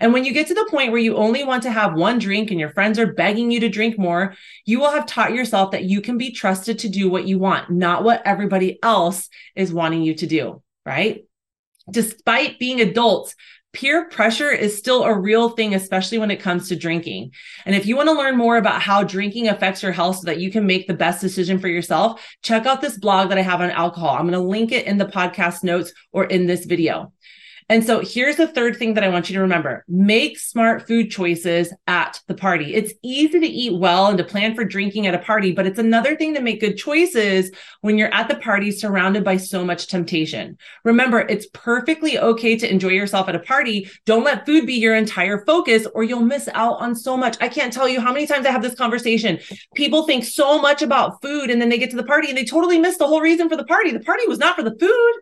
And 0.00 0.12
when 0.12 0.24
you 0.24 0.32
get 0.32 0.48
to 0.48 0.54
the 0.54 0.66
point 0.70 0.92
where 0.92 1.00
you 1.00 1.16
only 1.16 1.44
want 1.44 1.62
to 1.62 1.70
have 1.70 1.94
one 1.94 2.18
drink 2.18 2.50
and 2.50 2.60
your 2.60 2.70
friends 2.70 2.98
are 2.98 3.12
begging 3.12 3.50
you 3.50 3.60
to 3.60 3.68
drink 3.68 3.98
more, 3.98 4.34
you 4.64 4.80
will 4.80 4.90
have 4.90 5.06
taught 5.06 5.34
yourself 5.34 5.70
that 5.70 5.84
you 5.84 6.00
can 6.00 6.18
be 6.18 6.32
trusted 6.32 6.80
to 6.80 6.88
do 6.88 7.08
what 7.08 7.26
you 7.26 7.38
want, 7.38 7.70
not 7.70 8.04
what 8.04 8.22
everybody 8.25 8.78
else 8.82 9.28
is 9.54 9.72
wanting 9.72 10.02
you 10.02 10.14
to 10.14 10.26
do, 10.26 10.62
right? 10.84 11.25
Despite 11.90 12.58
being 12.58 12.80
adults, 12.80 13.34
peer 13.72 14.08
pressure 14.08 14.50
is 14.50 14.76
still 14.76 15.04
a 15.04 15.18
real 15.18 15.50
thing, 15.50 15.75
especially 15.75 16.18
when 16.18 16.30
it 16.30 16.40
comes 16.40 16.68
to 16.68 16.76
drinking. 16.76 17.32
And 17.66 17.75
if 17.75 17.87
you 17.87 17.96
want 17.96 18.08
to 18.08 18.14
learn 18.14 18.37
more 18.37 18.56
about 18.56 18.80
how 18.80 19.02
drinking 19.04 19.48
affects 19.48 19.82
your 19.82 19.92
health 19.92 20.16
so 20.16 20.26
that 20.26 20.40
you 20.40 20.50
can 20.50 20.66
make 20.66 20.87
the 20.87 20.94
best 20.94 21.20
decision 21.20 21.58
for 21.58 21.68
yourself, 21.68 22.26
check 22.42 22.66
out 22.66 22.80
this 22.80 22.98
blog 22.98 23.28
that 23.28 23.38
I 23.38 23.42
have 23.42 23.60
on 23.60 23.70
alcohol. 23.70 24.10
I'm 24.10 24.28
going 24.28 24.32
to 24.32 24.40
link 24.40 24.72
it 24.72 24.87
in 24.87 24.98
the 24.98 25.06
podcast 25.06 25.62
notes 25.62 25.92
or 26.12 26.25
in 26.25 26.46
this 26.46 26.64
video. 26.64 27.12
And 27.70 27.84
so 27.84 28.00
here's 28.00 28.37
the 28.37 28.48
third 28.48 28.78
thing 28.78 28.94
that 28.94 29.04
I 29.04 29.10
want 29.10 29.28
you 29.28 29.34
to 29.34 29.42
remember 29.42 29.84
make 29.88 30.38
smart 30.38 30.87
food 30.87 31.10
choices 31.10 31.72
at 31.87 32.20
the 32.26 32.34
party. 32.34 32.75
It's 32.75 32.94
easy 33.02 33.38
to 33.38 33.46
eat 33.46 33.78
well 33.78 34.06
and 34.06 34.16
to 34.16 34.25
plan 34.25 34.54
for 34.54 34.64
drinking 34.64 35.06
at 35.06 35.14
a 35.14 35.18
party, 35.18 35.52
but 35.52 35.66
it's 35.66 35.78
another 35.78 36.16
thing 36.16 36.34
to 36.34 36.40
make 36.40 36.60
good 36.60 36.78
choices 36.78 37.50
when 37.82 37.98
you're 37.98 38.12
at 38.14 38.28
the 38.28 38.37
party 38.37 38.70
surrounded 38.70 39.22
by 39.22 39.37
so 39.37 39.64
much 39.66 39.88
temptation. 39.88 40.56
Remember, 40.84 41.20
it's 41.20 41.46
perfectly 41.52 42.18
okay 42.18 42.56
to 42.56 42.70
enjoy 42.70 42.88
yourself 42.88 43.28
at 43.28 43.37
a 43.37 43.40
party. 43.40 43.90
Don't 44.06 44.25
let 44.25 44.46
food 44.46 44.66
be 44.66 44.75
your 44.75 44.96
entire 44.96 45.44
focus 45.44 45.87
or 45.94 46.04
you'll 46.04 46.20
miss 46.20 46.48
out 46.54 46.80
on 46.80 46.94
so 46.94 47.18
much. 47.18 47.37
I 47.40 47.48
can't 47.48 47.72
tell 47.72 47.88
you 47.88 48.00
how 48.00 48.14
many 48.14 48.26
times 48.26 48.46
I 48.46 48.50
have 48.50 48.62
this 48.62 48.75
conversation. 48.75 49.40
People 49.75 50.06
think 50.06 50.25
so 50.25 50.58
much 50.58 50.80
about 50.80 51.20
food 51.20 51.50
and 51.50 51.60
then 51.60 51.68
they 51.68 51.78
get 51.78 51.90
to 51.90 51.96
the 51.96 52.02
party 52.02 52.28
and 52.28 52.38
they 52.38 52.44
totally 52.44 52.78
miss 52.78 52.96
the 52.96 53.06
whole 53.06 53.20
reason 53.20 53.50
for 53.50 53.56
the 53.56 53.64
party. 53.64 53.90
The 53.90 54.00
party 54.00 54.26
was 54.26 54.38
not 54.38 54.56
for 54.56 54.62
the 54.62 54.76
food 54.78 55.12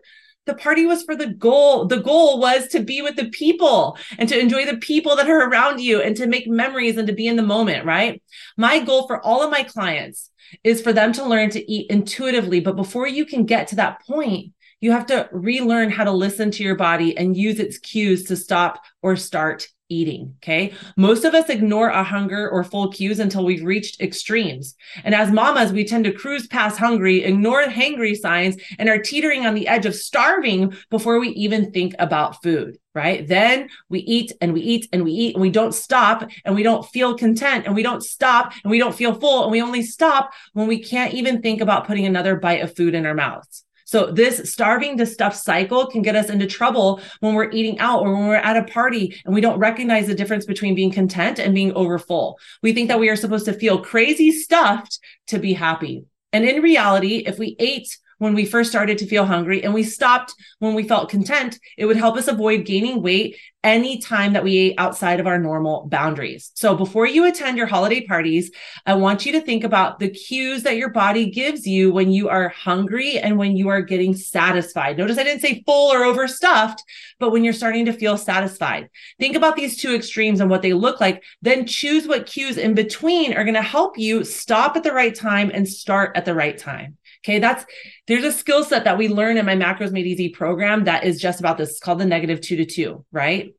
the 0.47 0.55
party 0.55 0.85
was 0.85 1.03
for 1.03 1.15
the 1.15 1.27
goal. 1.27 1.85
The 1.85 1.99
goal 1.99 2.39
was 2.39 2.67
to 2.69 2.79
be 2.79 3.01
with 3.01 3.15
the 3.15 3.29
people 3.29 3.97
and 4.17 4.27
to 4.29 4.39
enjoy 4.39 4.65
the 4.65 4.77
people 4.77 5.15
that 5.15 5.29
are 5.29 5.47
around 5.47 5.79
you 5.79 6.01
and 6.01 6.15
to 6.15 6.25
make 6.25 6.47
memories 6.47 6.97
and 6.97 7.07
to 7.07 7.13
be 7.13 7.27
in 7.27 7.35
the 7.35 7.43
moment, 7.43 7.85
right? 7.85 8.21
My 8.57 8.79
goal 8.79 9.05
for 9.05 9.23
all 9.23 9.43
of 9.43 9.51
my 9.51 9.63
clients 9.63 10.31
is 10.63 10.81
for 10.81 10.93
them 10.93 11.11
to 11.13 11.25
learn 11.25 11.49
to 11.51 11.71
eat 11.71 11.91
intuitively. 11.91 12.59
But 12.59 12.75
before 12.75 13.07
you 13.07 13.25
can 13.25 13.45
get 13.45 13.67
to 13.67 13.75
that 13.75 14.01
point, 14.07 14.53
you 14.79 14.91
have 14.91 15.07
to 15.07 15.29
relearn 15.31 15.89
how 15.89 16.03
to 16.03 16.11
listen 16.11 16.51
to 16.51 16.63
your 16.63 16.75
body 16.75 17.17
and 17.17 17.35
use 17.35 17.59
its 17.59 17.77
cues 17.77 18.23
to 18.25 18.35
stop 18.35 18.83
or 19.01 19.15
start 19.15 19.67
eating. 19.89 20.35
Okay. 20.37 20.73
Most 20.95 21.23
of 21.23 21.33
us 21.33 21.49
ignore 21.49 21.89
a 21.89 22.03
hunger 22.03 22.49
or 22.49 22.63
full 22.63 22.91
cues 22.91 23.19
until 23.19 23.45
we've 23.45 23.63
reached 23.63 24.01
extremes. 24.01 24.75
And 25.03 25.15
as 25.15 25.31
mamas, 25.31 25.71
we 25.71 25.85
tend 25.85 26.05
to 26.05 26.11
cruise 26.11 26.47
past 26.47 26.77
hungry, 26.77 27.23
ignore 27.23 27.63
hangry 27.63 28.15
signs, 28.15 28.57
and 28.79 28.89
are 28.89 29.01
teetering 29.01 29.45
on 29.45 29.55
the 29.55 29.67
edge 29.67 29.85
of 29.85 29.95
starving 29.95 30.73
before 30.89 31.19
we 31.19 31.29
even 31.29 31.71
think 31.71 31.95
about 31.99 32.41
food. 32.43 32.77
Right. 32.93 33.27
Then 33.27 33.69
we 33.89 33.99
eat 33.99 34.31
and 34.41 34.53
we 34.53 34.61
eat 34.61 34.89
and 34.91 35.03
we 35.03 35.11
eat 35.11 35.35
and 35.35 35.41
we 35.41 35.51
don't 35.51 35.73
stop 35.73 36.27
and 36.43 36.55
we 36.55 36.63
don't 36.63 36.83
feel 36.83 37.15
content 37.15 37.67
and 37.67 37.75
we 37.75 37.83
don't 37.83 38.03
stop 38.03 38.53
and 38.63 38.71
we 38.71 38.79
don't 38.79 38.95
feel 38.95 39.13
full 39.13 39.43
and 39.43 39.51
we 39.51 39.61
only 39.61 39.83
stop 39.83 40.31
when 40.53 40.65
we 40.65 40.81
can't 40.81 41.13
even 41.13 41.43
think 41.43 41.61
about 41.61 41.85
putting 41.85 42.07
another 42.07 42.37
bite 42.37 42.63
of 42.63 42.75
food 42.75 42.95
in 42.95 43.05
our 43.05 43.13
mouths. 43.13 43.66
So 43.87 44.11
this 44.11 44.51
starving 44.51 44.97
to 44.97 45.05
stuff 45.05 45.33
cycle 45.33 45.87
can 45.87 46.01
get 46.01 46.17
us 46.17 46.29
into 46.29 46.45
trouble 46.45 46.99
when 47.21 47.35
we're 47.35 47.49
eating 47.51 47.79
out 47.79 48.01
or 48.01 48.13
when 48.13 48.27
we're 48.27 48.35
at 48.35 48.57
a 48.57 48.65
party 48.65 49.17
and 49.23 49.33
we 49.33 49.39
don't 49.39 49.59
recognize 49.59 50.07
the 50.07 50.13
difference 50.13 50.45
between 50.45 50.75
being 50.75 50.91
content 50.91 51.39
and 51.39 51.55
being 51.55 51.71
overfull. 51.71 52.37
We 52.61 52.73
think 52.73 52.89
that 52.89 52.99
we 52.99 53.07
are 53.07 53.15
supposed 53.15 53.45
to 53.45 53.53
feel 53.53 53.79
crazy 53.79 54.33
stuffed 54.33 54.99
to 55.27 55.39
be 55.39 55.53
happy. 55.53 56.03
And 56.33 56.43
in 56.43 56.61
reality, 56.61 57.23
if 57.25 57.39
we 57.39 57.55
ate 57.59 57.97
when 58.17 58.33
we 58.33 58.45
first 58.45 58.69
started 58.69 58.97
to 58.99 59.07
feel 59.07 59.25
hungry 59.25 59.63
and 59.63 59.73
we 59.73 59.83
stopped 59.83 60.33
when 60.59 60.73
we 60.73 60.87
felt 60.87 61.09
content, 61.09 61.59
it 61.77 61.85
would 61.85 61.97
help 61.97 62.17
us 62.17 62.27
avoid 62.27 62.65
gaining 62.65 63.01
weight 63.01 63.37
any 63.63 63.97
time 63.97 64.33
that 64.33 64.43
we 64.43 64.57
ate 64.57 64.75
outside 64.77 65.19
of 65.19 65.27
our 65.27 65.37
normal 65.37 65.87
boundaries. 65.87 66.51
So 66.55 66.75
before 66.75 67.05
you 67.05 67.25
attend 67.25 67.57
your 67.57 67.67
holiday 67.67 68.05
parties, 68.05 68.51
I 68.85 68.93
want 68.93 69.25
you 69.25 69.33
to 69.33 69.41
think 69.41 69.63
about 69.63 69.99
the 69.99 70.09
cues 70.09 70.63
that 70.63 70.77
your 70.77 70.89
body 70.89 71.29
gives 71.29 71.67
you 71.67 71.91
when 71.91 72.11
you 72.11 72.29
are 72.29 72.49
hungry 72.49 73.19
and 73.19 73.37
when 73.37 73.57
you 73.57 73.67
are 73.67 73.81
getting 73.81 74.15
satisfied. 74.15 74.97
Notice 74.97 75.17
I 75.17 75.23
didn't 75.23 75.41
say 75.41 75.63
full 75.65 75.91
or 75.91 76.05
overstuffed, 76.05 76.81
but 77.19 77.31
when 77.31 77.43
you're 77.43 77.53
starting 77.53 77.85
to 77.85 77.93
feel 77.93 78.17
satisfied. 78.17 78.89
Think 79.19 79.35
about 79.35 79.55
these 79.55 79.77
two 79.77 79.93
extremes 79.93 80.39
and 80.39 80.49
what 80.49 80.61
they 80.61 80.73
look 80.73 81.01
like, 81.01 81.23
then 81.41 81.65
choose 81.65 82.07
what 82.07 82.25
cues 82.25 82.57
in 82.57 82.73
between 82.73 83.33
are 83.33 83.43
going 83.43 83.53
to 83.55 83.61
help 83.61 83.97
you 83.97 84.23
stop 84.23 84.77
at 84.77 84.83
the 84.83 84.93
right 84.93 85.13
time 85.13 85.51
and 85.53 85.67
start 85.67 86.15
at 86.15 86.25
the 86.25 86.35
right 86.35 86.57
time. 86.57 86.96
Okay, 87.23 87.39
that's 87.39 87.65
there's 88.07 88.23
a 88.23 88.31
skill 88.31 88.63
set 88.63 88.83
that 88.85 88.97
we 88.97 89.07
learn 89.07 89.37
in 89.37 89.45
my 89.45 89.55
Macros 89.55 89.91
Made 89.91 90.07
Easy 90.07 90.29
program 90.29 90.85
that 90.85 91.03
is 91.03 91.19
just 91.19 91.39
about 91.39 91.57
this. 91.57 91.71
It's 91.71 91.79
called 91.79 91.99
the 91.99 92.05
negative 92.05 92.41
two 92.41 92.57
to 92.57 92.65
two, 92.65 93.05
right? 93.11 93.53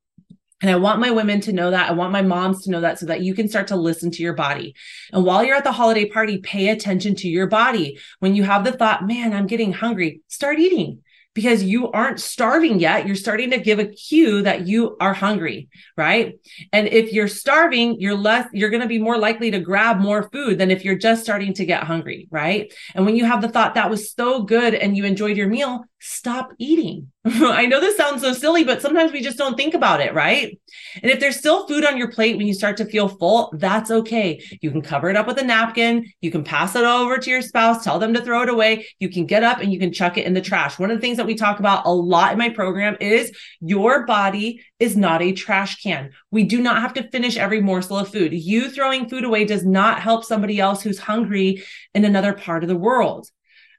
And 0.60 0.70
I 0.70 0.76
want 0.76 1.00
my 1.00 1.10
women 1.12 1.40
to 1.42 1.52
know 1.52 1.70
that. 1.70 1.88
I 1.88 1.92
want 1.92 2.12
my 2.12 2.22
moms 2.22 2.64
to 2.64 2.70
know 2.70 2.80
that 2.80 2.98
so 2.98 3.06
that 3.06 3.22
you 3.22 3.32
can 3.34 3.48
start 3.48 3.68
to 3.68 3.76
listen 3.76 4.10
to 4.10 4.22
your 4.22 4.32
body. 4.32 4.74
And 5.12 5.24
while 5.24 5.44
you're 5.44 5.54
at 5.54 5.62
the 5.62 5.70
holiday 5.70 6.06
party, 6.06 6.38
pay 6.38 6.70
attention 6.70 7.14
to 7.16 7.28
your 7.28 7.46
body. 7.46 7.98
When 8.18 8.34
you 8.34 8.42
have 8.42 8.64
the 8.64 8.72
thought, 8.72 9.06
man, 9.06 9.32
I'm 9.32 9.46
getting 9.46 9.72
hungry, 9.72 10.22
start 10.26 10.58
eating 10.58 11.02
because 11.38 11.62
you 11.62 11.88
aren't 11.92 12.18
starving 12.18 12.80
yet. 12.80 13.06
You're 13.06 13.14
starting 13.14 13.52
to 13.52 13.58
give 13.58 13.78
a 13.78 13.84
cue 13.84 14.42
that 14.42 14.66
you 14.66 14.96
are 14.98 15.14
hungry, 15.14 15.68
right? 15.96 16.36
And 16.72 16.88
if 16.88 17.12
you're 17.12 17.28
starving, 17.28 18.00
you're 18.00 18.16
less, 18.16 18.48
you're 18.52 18.70
going 18.70 18.82
to 18.82 18.88
be 18.88 18.98
more 18.98 19.16
likely 19.16 19.52
to 19.52 19.60
grab 19.60 20.00
more 20.00 20.28
food 20.30 20.58
than 20.58 20.72
if 20.72 20.84
you're 20.84 20.98
just 20.98 21.22
starting 21.22 21.54
to 21.54 21.64
get 21.64 21.84
hungry, 21.84 22.26
right? 22.32 22.74
And 22.96 23.06
when 23.06 23.14
you 23.14 23.24
have 23.24 23.40
the 23.40 23.48
thought 23.48 23.76
that 23.76 23.88
was 23.88 24.12
so 24.12 24.42
good 24.42 24.74
and 24.74 24.96
you 24.96 25.04
enjoyed 25.04 25.36
your 25.36 25.46
meal, 25.46 25.84
stop 26.00 26.52
eating. 26.58 27.10
I 27.24 27.66
know 27.66 27.80
this 27.80 27.96
sounds 27.96 28.22
so 28.22 28.32
silly, 28.32 28.64
but 28.64 28.80
sometimes 28.80 29.12
we 29.12 29.20
just 29.20 29.36
don't 29.38 29.56
think 29.56 29.74
about 29.74 30.00
it, 30.00 30.14
right? 30.14 30.58
And 31.02 31.10
if 31.10 31.20
there's 31.20 31.36
still 31.36 31.66
food 31.66 31.84
on 31.84 31.96
your 31.96 32.10
plate 32.10 32.36
when 32.36 32.46
you 32.46 32.54
start 32.54 32.76
to 32.78 32.84
feel 32.84 33.08
full, 33.08 33.52
that's 33.56 33.90
okay. 33.90 34.40
You 34.60 34.70
can 34.70 34.82
cover 34.82 35.10
it 35.10 35.16
up 35.16 35.26
with 35.26 35.38
a 35.38 35.44
napkin. 35.44 36.10
You 36.20 36.30
can 36.30 36.44
pass 36.44 36.76
it 36.76 36.84
over 36.84 37.18
to 37.18 37.30
your 37.30 37.42
spouse, 37.42 37.82
tell 37.82 37.98
them 37.98 38.14
to 38.14 38.22
throw 38.22 38.42
it 38.42 38.48
away. 38.48 38.86
You 38.98 39.08
can 39.08 39.26
get 39.26 39.42
up 39.42 39.60
and 39.60 39.72
you 39.72 39.78
can 39.78 39.92
chuck 39.92 40.16
it 40.16 40.26
in 40.26 40.34
the 40.34 40.40
trash. 40.40 40.78
One 40.78 40.90
of 40.90 40.96
the 40.96 41.00
things 41.00 41.16
that 41.16 41.26
we 41.26 41.34
talk 41.34 41.58
about 41.58 41.86
a 41.86 41.90
lot 41.90 42.32
in 42.32 42.38
my 42.38 42.50
program 42.50 42.96
is 43.00 43.32
your 43.60 44.06
body 44.06 44.62
is 44.78 44.96
not 44.96 45.22
a 45.22 45.32
trash 45.32 45.82
can. 45.82 46.10
We 46.30 46.44
do 46.44 46.60
not 46.60 46.80
have 46.80 46.94
to 46.94 47.08
finish 47.10 47.36
every 47.36 47.60
morsel 47.60 47.98
of 47.98 48.10
food. 48.10 48.32
You 48.32 48.70
throwing 48.70 49.08
food 49.08 49.24
away 49.24 49.44
does 49.44 49.64
not 49.64 50.00
help 50.00 50.24
somebody 50.24 50.60
else 50.60 50.82
who's 50.82 50.98
hungry 50.98 51.64
in 51.94 52.04
another 52.04 52.32
part 52.32 52.62
of 52.62 52.68
the 52.68 52.76
world 52.76 53.28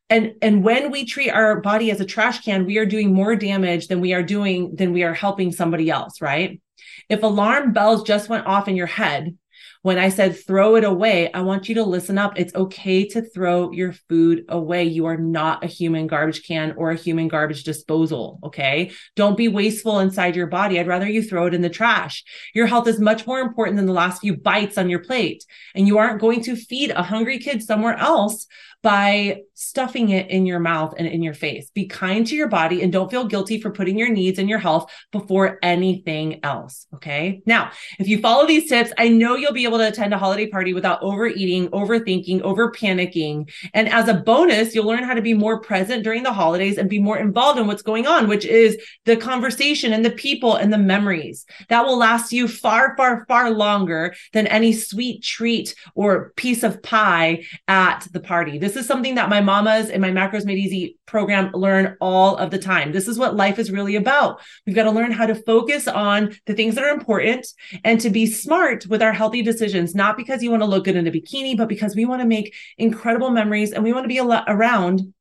and 0.10 0.34
and 0.42 0.64
when 0.64 0.92
we 0.92 1.06
treat 1.06 1.30
our 1.30 1.62
body 1.62 1.92
as 1.92 2.02
a 2.02 2.06
trash 2.06 2.42
can 2.42 2.66
we 2.66 2.78
are 2.78 2.86
doing 2.86 3.14
more 3.14 3.36
damage 3.36 3.88
than 3.88 4.02
we 4.02 4.14
are 4.14 4.24
doing 4.24 4.76
than 4.76 4.94
we 4.94 5.04
are 5.04 5.14
helping 5.14 5.52
somebody 5.52 5.90
else 5.90 6.22
right? 6.22 6.62
If 7.10 7.24
alarm 7.24 7.74
bells 7.74 8.04
just 8.04 8.30
went 8.30 8.46
off 8.46 8.68
in 8.68 8.76
your 8.76 8.88
head 8.88 9.38
when 9.82 9.98
I 9.98 10.10
said 10.10 10.38
throw 10.38 10.76
it 10.76 10.84
away, 10.84 11.32
I 11.32 11.42
want 11.42 11.70
you 11.70 11.76
to 11.76 11.84
listen 11.84 12.18
up. 12.18 12.34
It's 12.38 12.54
okay 12.54 13.08
to 13.10 13.22
throw 13.22 13.72
your 13.72 13.94
food 13.94 14.44
away. 14.50 14.84
You 14.84 15.06
are 15.06 15.18
not 15.18 15.64
a 15.64 15.68
human 15.68 16.08
garbage 16.08 16.46
can 16.46 16.74
or 16.78 16.92
a 16.92 16.96
human 16.96 17.30
garbage 17.30 17.64
disposal. 17.64 18.40
Okay. 18.44 18.92
Don't 19.16 19.38
be 19.38 19.48
wasteful 19.48 20.00
inside 20.00 20.36
your 20.36 20.48
body. 20.48 20.80
I'd 20.80 20.88
rather 20.88 21.08
you 21.08 21.24
throw 21.24 21.46
it 21.46 21.54
in 21.54 21.62
the 21.62 21.70
trash. 21.70 22.24
Your 22.54 22.68
health 22.68 22.88
is 22.88 23.00
much 23.00 23.26
more 23.26 23.40
important 23.40 23.78
than 23.78 23.86
the 23.86 23.94
last 23.94 24.20
few 24.20 24.36
bites 24.36 24.78
on 24.78 24.90
your 24.90 25.00
plate. 25.00 25.46
And 25.74 25.88
you 25.88 25.98
aren't 25.98 26.22
going 26.22 26.44
to 26.44 26.58
feed 26.58 26.92
a 26.92 27.04
hungry 27.04 27.40
kid 27.40 27.64
somewhere 27.64 27.96
else 27.96 28.48
by 28.82 29.42
stuffing 29.56 30.10
it 30.10 30.30
in 30.30 30.46
your 30.46 30.60
mouth 30.60 30.94
and 30.98 31.06
in 31.06 31.22
your 31.22 31.34
face. 31.34 31.70
Be 31.72 31.86
kind 31.86 32.26
to 32.28 32.36
your 32.36 32.48
body 32.48 32.82
and 32.82 32.94
don't 32.94 33.12
feel 33.12 33.26
guilty 33.26 33.60
for 33.60 33.72
putting 33.72 33.98
your 33.98 34.10
needs 34.10 34.40
and 34.40 34.48
your 34.48 34.60
health 34.60 34.92
before 35.12 35.60
anything 35.62 36.40
else. 36.44 36.88
Okay. 36.96 37.42
Now, 37.46 37.72
if 37.98 38.08
you 38.08 38.20
follow 38.20 38.48
these 38.48 38.70
tips, 38.70 38.94
I 38.98 39.10
know 39.10 39.36
you'll 39.36 39.52
be 39.52 39.66
able 39.70 39.78
to 39.78 39.88
attend 39.88 40.14
a 40.14 40.18
holiday 40.18 40.48
party 40.48 40.74
without 40.74 41.02
overeating, 41.02 41.70
overthinking, 41.70 42.42
over 42.42 42.72
panicking. 42.72 43.50
And 43.74 43.88
as 43.90 44.08
a 44.08 44.16
bonus, 44.16 44.74
you'll 44.76 44.88
learn 44.88 45.04
how 45.04 45.14
to 45.14 45.22
be 45.22 45.34
more 45.34 45.62
present 45.62 46.04
during 46.04 46.24
the 46.24 46.34
holidays 46.34 46.78
and 46.78 46.90
be 46.90 47.00
more 47.00 47.18
involved 47.18 47.60
in 47.60 47.68
what's 47.68 47.82
going 47.82 48.08
on, 48.08 48.28
which 48.28 48.46
is 48.46 48.78
the 49.06 49.16
conversation 49.16 49.94
and 49.94 50.04
the 50.04 50.12
people 50.12 50.56
and 50.56 50.74
the 50.74 50.78
memories 50.78 51.46
that 51.70 51.86
will 51.86 51.98
last 51.98 52.34
you 52.34 52.48
far, 52.48 52.96
far, 52.98 53.26
far 53.28 53.52
longer 53.52 54.14
than 54.34 54.48
any 54.48 54.74
sweet 54.74 55.24
treat 55.24 55.76
or 55.96 56.34
piece 56.36 56.64
of 56.64 56.82
pie 56.84 57.44
at 57.68 58.08
the 58.12 58.20
party. 58.20 58.58
This 58.58 58.76
is 58.76 58.86
something 58.86 59.16
that 59.16 59.30
my 59.30 59.42
mamas 59.42 59.90
and 59.90 60.02
my 60.02 60.12
Macros 60.12 60.46
Made 60.46 60.58
Easy 60.58 60.98
program 61.10 61.52
learn 61.54 61.98
all 62.00 62.38
of 62.38 62.52
the 62.52 62.60
time. 62.60 62.92
This 62.92 63.08
is 63.08 63.18
what 63.18 63.36
life 63.36 63.60
is 63.60 63.72
really 63.72 63.96
about. 63.96 64.42
We've 64.66 64.76
got 64.76 64.84
to 64.84 64.92
learn 64.92 65.12
how 65.12 65.26
to 65.26 65.36
focus 65.36 65.88
on 65.88 66.36
the 66.46 66.54
things 66.54 66.76
that 66.76 66.84
are 66.84 66.94
important 66.94 67.48
and 67.84 68.00
to 68.02 68.10
be 68.10 68.26
smart 68.26 68.86
with 68.88 69.02
our 69.02 69.14
healthy 69.14 69.42
decisions, 69.42 69.96
not 69.96 70.18
because 70.18 70.44
you 70.44 70.52
want 70.52 70.62
to 70.62 70.68
look 70.68 70.86
good 70.86 70.96
in 70.96 71.08
a 71.08 71.12
bikini, 71.12 71.58
but 71.58 71.68
because 71.68 71.96
we 71.96 72.06
want 72.06 72.22
to 72.22 72.28
make 72.28 72.56
incredible 72.78 73.32
memories 73.32 73.72
and 73.72 73.84
we 73.84 73.92
want 73.92 74.04
to 74.06 74.08
be 74.08 74.20
around 74.20 75.14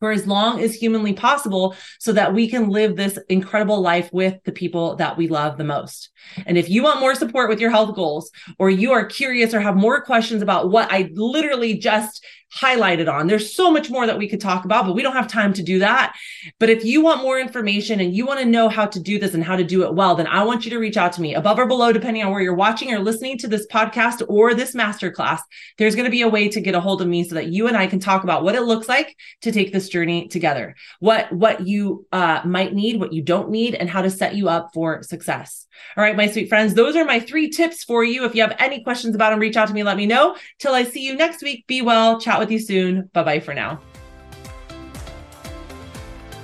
for 0.00 0.10
as 0.10 0.26
long 0.26 0.60
as 0.60 0.74
humanly 0.74 1.12
possible 1.12 1.76
so 1.98 2.12
that 2.12 2.32
we 2.32 2.48
can 2.48 2.70
live 2.70 2.96
this 2.96 3.18
incredible 3.28 3.80
life 3.80 4.10
with 4.12 4.42
the 4.44 4.52
people 4.52 4.96
that 4.96 5.16
we 5.16 5.28
love 5.28 5.58
the 5.58 5.64
most. 5.64 6.08
And 6.46 6.56
if 6.56 6.70
you 6.70 6.82
want 6.82 7.00
more 7.00 7.14
support 7.14 7.50
with 7.50 7.60
your 7.60 7.70
health 7.70 7.94
goals, 7.94 8.30
or 8.58 8.70
you 8.70 8.92
are 8.92 9.04
curious 9.04 9.52
or 9.52 9.60
have 9.60 9.76
more 9.76 10.00
questions 10.02 10.40
about 10.40 10.70
what 10.70 10.90
I 10.90 11.10
literally 11.12 11.76
just 11.76 12.24
highlighted 12.54 13.12
on. 13.12 13.26
There's 13.26 13.54
so 13.54 13.70
much 13.70 13.90
more 13.90 14.06
that 14.06 14.18
we 14.18 14.28
could 14.28 14.40
talk 14.40 14.64
about, 14.64 14.86
but 14.86 14.94
we 14.94 15.02
don't 15.02 15.14
have 15.14 15.28
time 15.28 15.52
to 15.54 15.62
do 15.62 15.78
that. 15.78 16.16
But 16.58 16.70
if 16.70 16.84
you 16.84 17.00
want 17.00 17.22
more 17.22 17.38
information 17.38 18.00
and 18.00 18.14
you 18.14 18.26
want 18.26 18.40
to 18.40 18.44
know 18.44 18.68
how 18.68 18.86
to 18.86 19.00
do 19.00 19.18
this 19.18 19.34
and 19.34 19.44
how 19.44 19.56
to 19.56 19.64
do 19.64 19.84
it 19.84 19.94
well, 19.94 20.14
then 20.16 20.26
I 20.26 20.42
want 20.42 20.64
you 20.64 20.70
to 20.70 20.78
reach 20.78 20.96
out 20.96 21.12
to 21.14 21.20
me 21.20 21.34
above 21.34 21.58
or 21.58 21.66
below, 21.66 21.92
depending 21.92 22.24
on 22.24 22.32
where 22.32 22.40
you're 22.40 22.54
watching 22.54 22.92
or 22.92 22.98
listening 22.98 23.38
to 23.38 23.48
this 23.48 23.66
podcast 23.68 24.22
or 24.28 24.54
this 24.54 24.74
masterclass. 24.74 25.40
There's 25.78 25.94
going 25.94 26.06
to 26.06 26.10
be 26.10 26.22
a 26.22 26.28
way 26.28 26.48
to 26.48 26.60
get 26.60 26.74
a 26.74 26.80
hold 26.80 27.02
of 27.02 27.08
me 27.08 27.24
so 27.24 27.36
that 27.36 27.48
you 27.48 27.68
and 27.68 27.76
I 27.76 27.86
can 27.86 28.00
talk 28.00 28.24
about 28.24 28.42
what 28.42 28.56
it 28.56 28.62
looks 28.62 28.88
like 28.88 29.16
to 29.42 29.52
take 29.52 29.72
this 29.72 29.88
journey 29.88 30.28
together, 30.28 30.74
what, 30.98 31.32
what 31.32 31.66
you 31.66 32.06
uh, 32.10 32.42
might 32.44 32.74
need, 32.74 32.98
what 32.98 33.12
you 33.12 33.22
don't 33.22 33.50
need, 33.50 33.74
and 33.74 33.88
how 33.88 34.02
to 34.02 34.10
set 34.10 34.34
you 34.34 34.48
up 34.48 34.70
for 34.74 35.02
success. 35.02 35.66
All 35.96 36.04
right, 36.04 36.16
my 36.16 36.26
sweet 36.26 36.48
friends, 36.48 36.74
those 36.74 36.96
are 36.96 37.04
my 37.04 37.20
three 37.20 37.48
tips 37.48 37.84
for 37.84 38.04
you. 38.04 38.24
If 38.24 38.34
you 38.34 38.42
have 38.42 38.56
any 38.58 38.82
questions 38.82 39.14
about 39.14 39.30
them, 39.30 39.38
reach 39.38 39.56
out 39.56 39.68
to 39.68 39.74
me, 39.74 39.82
let 39.82 39.96
me 39.96 40.06
know. 40.06 40.36
Till 40.58 40.74
I 40.74 40.84
see 40.84 41.00
you 41.00 41.16
next 41.16 41.42
week, 41.42 41.66
be 41.66 41.80
well, 41.80 42.20
chat 42.20 42.39
with 42.40 42.50
you 42.50 42.58
soon. 42.58 43.08
Bye 43.12 43.22
bye 43.22 43.40
for 43.40 43.54
now. 43.54 43.80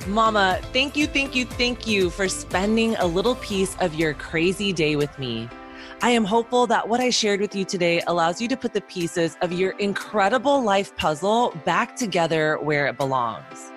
Mama, 0.07 0.61
thank 0.73 0.97
you, 0.97 1.09
thank 1.09 1.35
you, 1.35 1.45
thank 1.45 1.87
you 1.87 2.11
for 2.11 2.29
spending 2.29 2.95
a 2.97 3.07
little 3.07 3.35
piece 3.37 3.76
of 3.81 3.95
your 3.95 4.15
crazy 4.15 4.73
day 4.73 4.95
with 4.95 5.19
me. 5.19 5.49
I 6.03 6.11
am 6.11 6.25
hopeful 6.25 6.67
that 6.69 6.88
what 6.88 7.00
I 7.00 7.11
shared 7.11 7.41
with 7.41 7.57
you 7.57 7.65
today 7.65 8.03
allows 8.07 8.41
you 8.41 8.47
to 8.49 8.57
put 8.57 8.73
the 8.73 8.83
pieces 8.83 9.37
of 9.41 9.50
your 9.50 9.73
incredible 9.79 10.62
life 10.62 10.95
puzzle 10.97 11.57
back 11.65 11.97
together 11.97 12.59
where 12.59 12.87
it 12.87 12.97
belongs. 12.97 13.73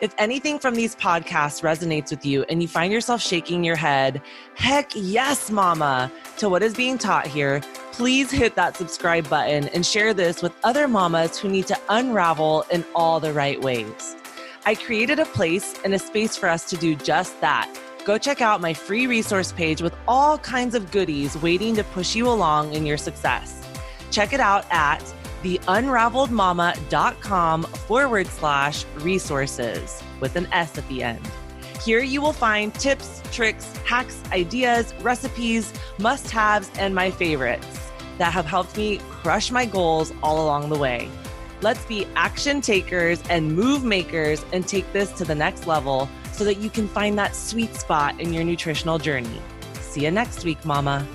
If 0.00 0.14
anything 0.16 0.58
from 0.58 0.74
these 0.74 0.96
podcasts 0.96 1.60
resonates 1.60 2.10
with 2.10 2.24
you 2.24 2.44
and 2.44 2.62
you 2.62 2.68
find 2.68 2.90
yourself 2.90 3.20
shaking 3.20 3.62
your 3.62 3.76
head, 3.76 4.22
heck 4.54 4.92
yes, 4.94 5.50
mama, 5.50 6.10
to 6.38 6.48
what 6.48 6.62
is 6.62 6.72
being 6.72 6.96
taught 6.96 7.26
here, 7.26 7.60
please 7.92 8.30
hit 8.30 8.54
that 8.54 8.78
subscribe 8.78 9.28
button 9.28 9.68
and 9.68 9.84
share 9.84 10.14
this 10.14 10.40
with 10.40 10.54
other 10.64 10.88
mamas 10.88 11.36
who 11.36 11.50
need 11.50 11.66
to 11.66 11.78
unravel 11.90 12.64
in 12.70 12.82
all 12.94 13.20
the 13.20 13.30
right 13.34 13.60
ways. 13.60 14.16
I 14.64 14.74
created 14.74 15.18
a 15.18 15.26
place 15.26 15.78
and 15.84 15.92
a 15.92 15.98
space 15.98 16.34
for 16.34 16.48
us 16.48 16.64
to 16.70 16.78
do 16.78 16.94
just 16.94 17.38
that. 17.42 17.70
Go 18.06 18.16
check 18.16 18.40
out 18.40 18.62
my 18.62 18.72
free 18.72 19.06
resource 19.06 19.52
page 19.52 19.82
with 19.82 19.94
all 20.08 20.38
kinds 20.38 20.74
of 20.74 20.90
goodies 20.90 21.36
waiting 21.42 21.74
to 21.76 21.84
push 21.84 22.14
you 22.14 22.26
along 22.26 22.72
in 22.72 22.86
your 22.86 22.96
success. 22.96 23.66
Check 24.10 24.32
it 24.32 24.40
out 24.40 24.64
at 24.70 25.02
theunraveledmama.com 25.42 27.62
forward 27.62 28.26
slash 28.26 28.84
resources 28.96 30.02
with 30.20 30.36
an 30.36 30.46
S 30.52 30.78
at 30.78 30.86
the 30.88 31.02
end. 31.02 31.26
Here 31.84 32.02
you 32.02 32.20
will 32.20 32.34
find 32.34 32.74
tips, 32.74 33.22
tricks, 33.32 33.74
hacks, 33.78 34.22
ideas, 34.32 34.92
recipes, 35.00 35.72
must 35.98 36.30
haves, 36.30 36.70
and 36.78 36.94
my 36.94 37.10
favorites 37.10 37.90
that 38.18 38.34
have 38.34 38.44
helped 38.44 38.76
me 38.76 38.98
crush 39.10 39.50
my 39.50 39.64
goals 39.64 40.12
all 40.22 40.44
along 40.44 40.68
the 40.68 40.78
way. 40.78 41.08
Let's 41.62 41.84
be 41.86 42.06
action 42.16 42.60
takers 42.60 43.22
and 43.30 43.54
move 43.54 43.82
makers 43.82 44.44
and 44.52 44.66
take 44.66 44.90
this 44.92 45.10
to 45.12 45.24
the 45.24 45.34
next 45.34 45.66
level 45.66 46.08
so 46.32 46.44
that 46.44 46.58
you 46.58 46.70
can 46.70 46.88
find 46.88 47.18
that 47.18 47.34
sweet 47.34 47.74
spot 47.74 48.18
in 48.20 48.32
your 48.32 48.44
nutritional 48.44 48.98
journey. 48.98 49.40
See 49.80 50.04
you 50.04 50.10
next 50.10 50.44
week, 50.44 50.64
Mama. 50.64 51.06